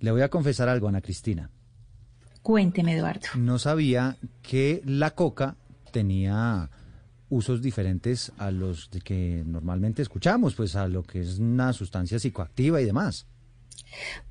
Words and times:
Le 0.00 0.10
voy 0.10 0.22
a 0.22 0.28
confesar 0.28 0.68
algo, 0.68 0.88
Ana 0.88 1.00
Cristina. 1.00 1.50
Cuénteme, 2.42 2.96
Eduardo. 2.96 3.28
No 3.36 3.58
sabía 3.58 4.16
que 4.42 4.82
la 4.84 5.10
coca 5.10 5.56
tenía 5.92 6.70
usos 7.28 7.62
diferentes 7.62 8.32
a 8.38 8.50
los 8.50 8.90
de 8.90 9.00
que 9.00 9.42
normalmente 9.46 10.02
escuchamos, 10.02 10.54
pues 10.54 10.74
a 10.74 10.88
lo 10.88 11.02
que 11.02 11.20
es 11.20 11.38
una 11.38 11.72
sustancia 11.72 12.18
psicoactiva 12.18 12.80
y 12.80 12.84
demás. 12.86 13.26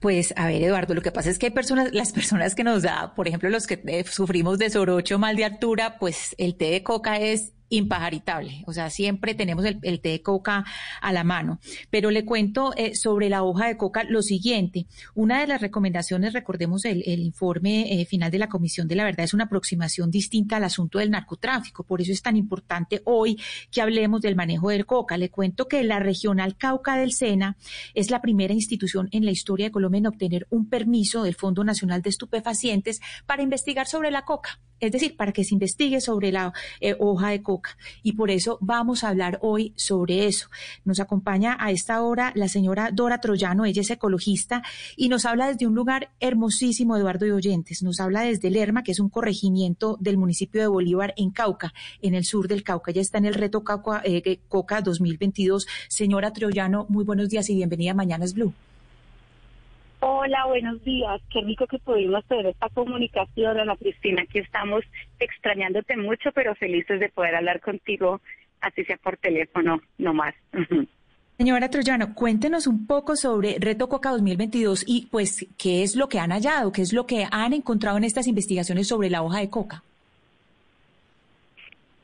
Pues 0.00 0.32
a 0.36 0.46
ver, 0.46 0.62
Eduardo, 0.62 0.94
lo 0.94 1.02
que 1.02 1.12
pasa 1.12 1.30
es 1.30 1.38
que 1.38 1.46
hay 1.46 1.52
personas, 1.52 1.92
las 1.92 2.12
personas 2.12 2.54
que 2.54 2.64
nos 2.64 2.82
da, 2.82 3.14
por 3.14 3.28
ejemplo, 3.28 3.50
los 3.50 3.66
que 3.66 3.82
eh, 3.86 4.04
sufrimos 4.04 4.58
de 4.58 4.70
sorocho 4.70 5.18
mal 5.18 5.36
de 5.36 5.44
altura, 5.44 5.98
pues 5.98 6.34
el 6.38 6.56
té 6.56 6.70
de 6.70 6.82
coca 6.82 7.18
es 7.18 7.52
impajaritable. 7.70 8.62
O 8.66 8.72
sea, 8.72 8.90
siempre 8.90 9.34
tenemos 9.34 9.64
el, 9.64 10.00
té 10.00 10.08
de 10.08 10.22
coca 10.22 10.64
a 11.00 11.12
la 11.12 11.24
mano. 11.24 11.60
Pero 11.90 12.10
le 12.10 12.24
cuento 12.24 12.72
eh, 12.76 12.94
sobre 12.94 13.28
la 13.28 13.42
hoja 13.42 13.66
de 13.66 13.76
coca 13.76 14.04
lo 14.04 14.22
siguiente. 14.22 14.86
Una 15.14 15.40
de 15.40 15.46
las 15.46 15.60
recomendaciones, 15.60 16.32
recordemos 16.32 16.84
el, 16.84 17.02
informe 17.06 18.00
eh, 18.00 18.06
final 18.06 18.30
de 18.30 18.38
la 18.38 18.48
Comisión 18.48 18.88
de 18.88 18.94
la 18.94 19.04
Verdad, 19.04 19.24
es 19.24 19.34
una 19.34 19.44
aproximación 19.44 20.10
distinta 20.10 20.56
al 20.56 20.64
asunto 20.64 20.98
del 20.98 21.10
narcotráfico. 21.10 21.84
Por 21.84 22.00
eso 22.00 22.12
es 22.12 22.22
tan 22.22 22.36
importante 22.36 23.02
hoy 23.04 23.40
que 23.70 23.82
hablemos 23.82 24.20
del 24.20 24.36
manejo 24.36 24.70
del 24.70 24.86
coca. 24.86 25.16
Le 25.16 25.30
cuento 25.30 25.68
que 25.68 25.82
la 25.84 25.98
regional 25.98 26.56
Cauca 26.56 26.96
del 26.96 27.12
Sena 27.12 27.56
es 27.94 28.10
la 28.10 28.22
primera 28.22 28.54
institución 28.54 29.08
en 29.12 29.24
la 29.24 29.30
historia 29.30 29.66
de 29.66 29.72
Colombia 29.72 29.98
en 29.98 30.06
obtener 30.06 30.46
un 30.50 30.68
permiso 30.68 31.22
del 31.22 31.34
Fondo 31.34 31.64
Nacional 31.64 32.02
de 32.02 32.10
Estupefacientes 32.10 33.00
para 33.26 33.42
investigar 33.42 33.86
sobre 33.86 34.10
la 34.10 34.24
coca 34.24 34.60
es 34.80 34.92
decir, 34.92 35.16
para 35.16 35.32
que 35.32 35.44
se 35.44 35.54
investigue 35.54 36.00
sobre 36.00 36.32
la 36.32 36.52
eh, 36.80 36.96
hoja 36.98 37.30
de 37.30 37.42
coca. 37.42 37.76
Y 38.02 38.12
por 38.12 38.30
eso 38.30 38.58
vamos 38.60 39.04
a 39.04 39.08
hablar 39.08 39.38
hoy 39.42 39.72
sobre 39.76 40.26
eso. 40.26 40.48
Nos 40.84 41.00
acompaña 41.00 41.56
a 41.58 41.70
esta 41.70 42.02
hora 42.02 42.32
la 42.34 42.48
señora 42.48 42.90
Dora 42.92 43.20
Troyano, 43.20 43.64
ella 43.64 43.82
es 43.82 43.90
ecologista 43.90 44.62
y 44.96 45.08
nos 45.08 45.24
habla 45.24 45.48
desde 45.48 45.66
un 45.66 45.74
lugar 45.74 46.10
hermosísimo, 46.20 46.96
Eduardo 46.96 47.26
y 47.26 47.30
Oyentes. 47.30 47.82
Nos 47.82 48.00
habla 48.00 48.22
desde 48.22 48.50
Lerma, 48.50 48.82
que 48.82 48.92
es 48.92 49.00
un 49.00 49.08
corregimiento 49.08 49.96
del 50.00 50.16
municipio 50.16 50.60
de 50.60 50.66
Bolívar 50.66 51.14
en 51.16 51.30
Cauca, 51.30 51.72
en 52.02 52.14
el 52.14 52.24
sur 52.24 52.48
del 52.48 52.62
Cauca. 52.62 52.90
Ella 52.90 53.00
está 53.00 53.18
en 53.18 53.26
el 53.26 53.34
reto 53.34 53.64
Cauca, 53.64 54.02
eh, 54.04 54.40
Coca 54.48 54.80
2022. 54.80 55.66
Señora 55.88 56.32
Troyano, 56.32 56.86
muy 56.88 57.04
buenos 57.04 57.28
días 57.28 57.48
y 57.50 57.54
bienvenida 57.54 57.92
a 57.92 57.94
Mañanas 57.94 58.34
Blue. 58.34 58.52
Hola, 60.28 60.44
buenos 60.44 60.84
días. 60.84 61.22
Qué 61.32 61.40
rico 61.40 61.66
que 61.66 61.78
pudimos 61.78 62.22
tener 62.26 62.44
esta 62.44 62.68
comunicación, 62.68 63.58
Ana 63.58 63.74
Cristina. 63.78 64.24
Aquí 64.24 64.40
estamos 64.40 64.84
extrañándote 65.18 65.96
mucho, 65.96 66.32
pero 66.34 66.54
felices 66.54 67.00
de 67.00 67.08
poder 67.08 67.34
hablar 67.34 67.62
contigo, 67.62 68.20
así 68.60 68.84
sea 68.84 68.98
por 68.98 69.16
teléfono, 69.16 69.80
no 69.96 70.12
más. 70.12 70.34
Señora 71.38 71.70
Troyano, 71.70 72.14
cuéntenos 72.14 72.66
un 72.66 72.86
poco 72.86 73.16
sobre 73.16 73.56
Reto 73.58 73.88
Coca 73.88 74.10
2022 74.10 74.84
y 74.86 75.06
pues 75.06 75.46
qué 75.56 75.82
es 75.82 75.96
lo 75.96 76.10
que 76.10 76.18
han 76.18 76.32
hallado, 76.32 76.72
qué 76.72 76.82
es 76.82 76.92
lo 76.92 77.06
que 77.06 77.26
han 77.30 77.54
encontrado 77.54 77.96
en 77.96 78.04
estas 78.04 78.26
investigaciones 78.26 78.86
sobre 78.86 79.08
la 79.08 79.22
hoja 79.22 79.38
de 79.38 79.48
coca. 79.48 79.82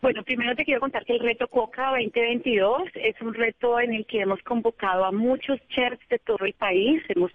Bueno, 0.05 0.23
primero 0.23 0.55
te 0.55 0.67
quiero 0.67 0.81
contar 0.81 1.07
que 1.07 1.15
el 1.15 1.21
reto 1.21 1.49
Coca 1.49 1.93
2022 1.93 2.91
es 2.93 3.19
un 3.23 3.33
reto 3.33 3.81
en 3.81 3.95
el 3.95 4.05
que 4.05 4.21
hemos 4.21 4.39
convocado 4.43 5.07
a 5.07 5.11
muchos 5.11 5.59
chefs 5.69 6.07
de 6.11 6.19
todo 6.19 6.45
el 6.45 6.53
país, 6.53 7.03
hemos 7.09 7.33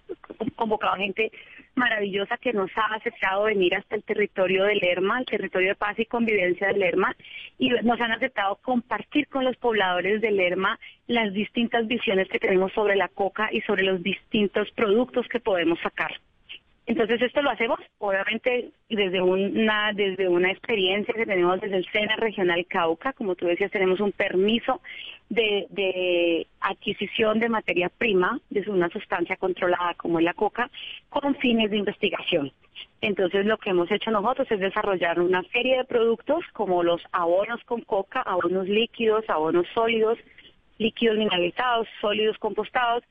convocado 0.54 0.94
a 0.94 0.98
gente 0.98 1.32
maravillosa 1.74 2.36
que 2.36 2.52
nos 2.52 2.70
ha 2.76 2.94
aceptado 2.94 3.42
venir 3.46 3.74
hasta 3.74 3.96
el 3.96 4.04
territorio 4.04 4.62
de 4.62 4.76
Lerma, 4.76 5.18
el 5.18 5.26
territorio 5.26 5.70
de 5.70 5.74
paz 5.74 5.98
y 5.98 6.06
convivencia 6.06 6.68
de 6.68 6.78
Lerma, 6.78 7.16
y 7.58 7.70
nos 7.70 8.00
han 8.00 8.12
aceptado 8.12 8.54
compartir 8.62 9.26
con 9.26 9.44
los 9.44 9.56
pobladores 9.56 10.20
de 10.20 10.30
Lerma 10.30 10.78
las 11.08 11.32
distintas 11.32 11.88
visiones 11.88 12.28
que 12.28 12.38
tenemos 12.38 12.72
sobre 12.72 12.94
la 12.94 13.08
coca 13.08 13.48
y 13.50 13.62
sobre 13.62 13.82
los 13.82 14.00
distintos 14.00 14.70
productos 14.76 15.26
que 15.26 15.40
podemos 15.40 15.80
sacar. 15.80 16.12
Entonces 16.86 17.22
esto 17.22 17.42
lo 17.42 17.50
hacemos 17.50 17.78
obviamente 17.98 18.70
desde 18.88 19.22
una 19.22 19.92
desde 19.92 20.28
una 20.28 20.50
experiencia 20.50 21.14
que 21.14 21.26
tenemos 21.26 21.60
desde 21.60 21.76
el 21.76 21.86
SENA 21.92 22.16
Regional 22.16 22.66
Cauca, 22.66 23.12
como 23.12 23.34
tú 23.36 23.46
decías, 23.46 23.70
tenemos 23.70 24.00
un 24.00 24.12
permiso 24.12 24.80
de, 25.28 26.46
adquisición 26.60 27.38
de 27.38 27.48
materia 27.48 27.88
prima 27.88 28.40
de 28.50 28.68
una 28.68 28.88
sustancia 28.88 29.36
controlada 29.36 29.94
como 29.94 30.18
es 30.18 30.24
la 30.24 30.34
coca 30.34 30.70
con 31.08 31.36
fines 31.36 31.70
de 31.70 31.78
investigación. 31.78 32.52
Entonces 33.00 33.46
lo 33.46 33.56
que 33.58 33.70
hemos 33.70 33.90
hecho 33.90 34.10
nosotros 34.10 34.50
es 34.50 34.60
desarrollar 34.60 35.20
una 35.20 35.42
serie 35.52 35.78
de 35.78 35.84
productos 35.84 36.44
como 36.52 36.82
los 36.82 37.02
abonos 37.12 37.62
con 37.64 37.82
coca, 37.82 38.20
abonos 38.22 38.68
líquidos, 38.68 39.24
abonos 39.28 39.66
sólidos, 39.74 40.18
líquidos 40.78 41.16
mineralizados, 41.16 41.86
sólidos 42.00 42.38
compostados, 42.38 43.04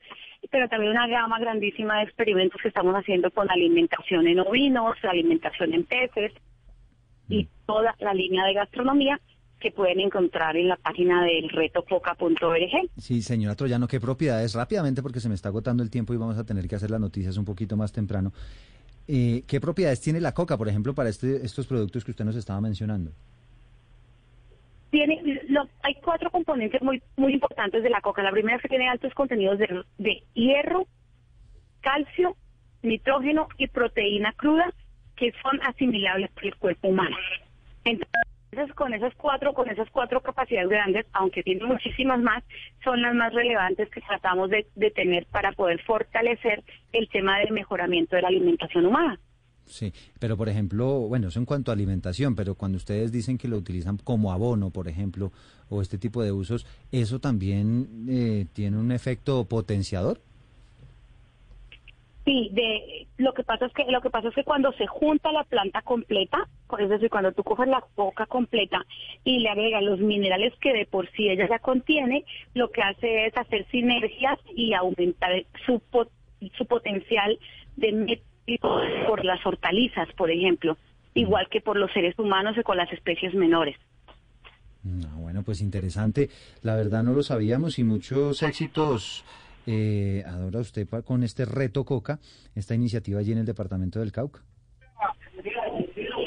pero 0.50 0.68
también 0.68 0.92
una 0.92 1.06
gama 1.06 1.38
grandísima 1.38 1.98
de 1.98 2.04
experimentos 2.04 2.60
que 2.60 2.68
estamos 2.68 2.94
haciendo 2.94 3.30
con 3.30 3.50
alimentación 3.50 4.26
en 4.26 4.40
ovinos, 4.40 4.96
alimentación 5.02 5.74
en 5.74 5.84
peces 5.84 6.32
y 7.28 7.44
mm. 7.44 7.48
toda 7.66 7.94
la 8.00 8.14
línea 8.14 8.44
de 8.44 8.54
gastronomía 8.54 9.20
que 9.60 9.70
pueden 9.70 10.00
encontrar 10.00 10.56
en 10.56 10.68
la 10.68 10.76
página 10.76 11.22
del 11.22 11.48
retococa.org. 11.50 12.90
Sí, 12.96 13.22
señora 13.22 13.54
Troyano, 13.54 13.86
¿qué 13.86 14.00
propiedades? 14.00 14.54
Rápidamente, 14.54 15.02
porque 15.02 15.20
se 15.20 15.28
me 15.28 15.34
está 15.34 15.50
agotando 15.50 15.82
el 15.82 15.90
tiempo 15.90 16.14
y 16.14 16.16
vamos 16.16 16.38
a 16.38 16.44
tener 16.44 16.66
que 16.66 16.76
hacer 16.76 16.90
las 16.90 17.00
noticias 17.00 17.36
un 17.36 17.44
poquito 17.44 17.76
más 17.76 17.92
temprano. 17.92 18.32
Eh, 19.06 19.44
¿Qué 19.46 19.60
propiedades 19.60 20.00
tiene 20.00 20.20
la 20.20 20.32
coca, 20.32 20.56
por 20.56 20.68
ejemplo, 20.68 20.94
para 20.94 21.10
este, 21.10 21.44
estos 21.44 21.66
productos 21.66 22.04
que 22.04 22.10
usted 22.10 22.24
nos 22.24 22.36
estaba 22.36 22.60
mencionando? 22.60 23.12
Tiene, 24.90 25.40
hay 25.82 25.94
cuatro 26.02 26.30
componentes 26.30 26.82
muy, 26.82 27.02
muy 27.16 27.32
importantes 27.32 27.82
de 27.82 27.90
la 27.90 28.00
coca. 28.00 28.22
La 28.22 28.32
primera 28.32 28.56
es 28.56 28.62
que 28.62 28.68
tiene 28.68 28.88
altos 28.88 29.14
contenidos 29.14 29.58
de, 29.58 30.22
hierro, 30.34 30.86
calcio, 31.80 32.36
nitrógeno 32.82 33.48
y 33.56 33.68
proteína 33.68 34.32
cruda 34.32 34.72
que 35.16 35.32
son 35.42 35.60
asimilables 35.62 36.30
por 36.32 36.46
el 36.46 36.56
cuerpo 36.56 36.88
humano. 36.88 37.16
Entonces, 37.84 38.74
con 38.74 38.94
esas 38.94 39.14
cuatro, 39.14 39.54
con 39.54 39.68
esas 39.70 39.88
cuatro 39.90 40.20
capacidades 40.20 40.68
grandes, 40.68 41.06
aunque 41.12 41.42
tienen 41.42 41.68
muchísimas 41.68 42.20
más, 42.20 42.42
son 42.82 43.00
las 43.00 43.14
más 43.14 43.32
relevantes 43.32 43.88
que 43.90 44.00
tratamos 44.00 44.50
de 44.50 44.90
tener 44.90 45.26
para 45.26 45.52
poder 45.52 45.80
fortalecer 45.82 46.64
el 46.92 47.08
tema 47.08 47.38
del 47.38 47.52
mejoramiento 47.52 48.16
de 48.16 48.22
la 48.22 48.28
alimentación 48.28 48.86
humana. 48.86 49.18
Sí, 49.66 49.92
pero 50.18 50.36
por 50.36 50.48
ejemplo, 50.48 51.00
bueno, 51.00 51.28
eso 51.28 51.38
en 51.38 51.46
cuanto 51.46 51.70
a 51.70 51.74
alimentación, 51.74 52.34
pero 52.34 52.56
cuando 52.56 52.76
ustedes 52.76 53.12
dicen 53.12 53.38
que 53.38 53.46
lo 53.46 53.56
utilizan 53.56 53.98
como 53.98 54.32
abono, 54.32 54.70
por 54.70 54.88
ejemplo, 54.88 55.30
o 55.68 55.80
este 55.80 55.96
tipo 55.96 56.22
de 56.22 56.32
usos, 56.32 56.66
¿eso 56.90 57.20
también 57.20 58.06
eh, 58.08 58.46
tiene 58.52 58.78
un 58.78 58.90
efecto 58.90 59.44
potenciador? 59.44 60.20
Sí, 62.24 62.50
de, 62.52 63.06
lo 63.16 63.32
que 63.32 63.44
pasa 63.44 63.66
es 63.66 63.72
que 63.72 63.84
lo 63.90 64.00
que 64.00 64.10
pasa 64.10 64.28
es 64.28 64.34
que 64.34 64.44
cuando 64.44 64.72
se 64.72 64.86
junta 64.86 65.32
la 65.32 65.44
planta 65.44 65.82
completa, 65.82 66.48
es 66.78 66.88
decir, 66.88 67.08
cuando 67.08 67.32
tú 67.32 67.42
coges 67.42 67.68
la 67.68 67.82
coca 67.94 68.26
completa 68.26 68.84
y 69.24 69.38
le 69.38 69.48
agregas 69.48 69.82
los 69.82 70.00
minerales 70.00 70.52
que 70.60 70.72
de 70.72 70.86
por 70.86 71.10
sí 71.12 71.28
ella 71.28 71.48
ya 71.48 71.58
contiene, 71.58 72.24
lo 72.54 72.70
que 72.70 72.82
hace 72.82 73.26
es 73.26 73.36
hacer 73.36 73.66
sinergias 73.70 74.38
y 74.54 74.74
aumentar 74.74 75.44
su, 75.64 75.80
su 76.56 76.66
potencial 76.66 77.38
de 77.76 78.20
por 78.58 79.24
las 79.24 79.44
hortalizas, 79.44 80.08
por 80.16 80.30
ejemplo, 80.30 80.76
igual 81.14 81.48
que 81.50 81.60
por 81.60 81.76
los 81.76 81.92
seres 81.92 82.18
humanos 82.18 82.56
y 82.58 82.62
con 82.62 82.76
las 82.76 82.92
especies 82.92 83.34
menores. 83.34 83.76
Ah, 84.86 85.14
bueno, 85.16 85.42
pues 85.42 85.60
interesante. 85.60 86.30
La 86.62 86.74
verdad 86.74 87.02
no 87.02 87.12
lo 87.12 87.22
sabíamos 87.22 87.78
y 87.78 87.84
muchos 87.84 88.42
éxitos. 88.42 89.24
Eh, 89.66 90.24
adora 90.26 90.60
usted 90.60 90.88
con 91.04 91.22
este 91.22 91.44
reto 91.44 91.84
Coca, 91.84 92.18
esta 92.54 92.74
iniciativa 92.74 93.20
allí 93.20 93.32
en 93.32 93.38
el 93.38 93.46
departamento 93.46 94.00
del 94.00 94.10
Cauca. 94.10 94.40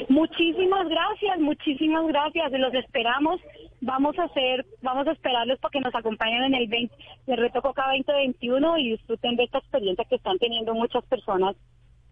Muchísimas 0.08 0.88
gracias, 0.88 1.40
muchísimas 1.40 2.06
gracias. 2.06 2.52
Los 2.52 2.74
esperamos. 2.74 3.40
Vamos 3.80 4.18
a 4.18 4.24
hacer, 4.24 4.64
vamos 4.80 5.06
a 5.08 5.12
esperarlos 5.12 5.58
para 5.58 5.70
que 5.72 5.80
nos 5.80 5.94
acompañen 5.94 6.44
en 6.44 6.54
el, 6.54 6.68
20, 6.68 6.94
el 7.26 7.36
reto 7.36 7.60
Coca 7.60 7.84
2021 7.88 8.78
y 8.78 8.90
disfruten 8.92 9.36
de 9.36 9.44
esta 9.44 9.58
experiencia 9.58 10.04
que 10.08 10.16
están 10.16 10.38
teniendo 10.38 10.72
muchas 10.74 11.04
personas 11.04 11.56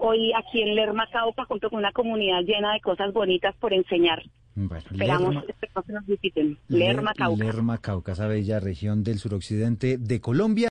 hoy 0.02 0.32
aquí 0.34 0.62
en 0.62 0.74
Lerma 0.74 1.06
Cauca 1.10 1.44
junto 1.44 1.70
con 1.70 1.78
una 1.78 1.92
comunidad 1.92 2.42
llena 2.42 2.74
de 2.74 2.80
cosas 2.80 3.12
bonitas 3.12 3.54
por 3.56 3.72
enseñar. 3.72 4.22
Esperamos 4.54 5.44
que 5.86 5.92
nos 5.92 6.04
visiten. 6.04 6.58
Lerma 6.68 7.14
Cauca. 7.14 7.42
Lerma 7.42 7.78
Cauca, 7.78 8.12
esa 8.12 8.26
bella 8.26 8.60
región 8.60 9.02
del 9.02 9.18
suroccidente 9.18 9.96
de 9.96 10.20
Colombia. 10.20 10.60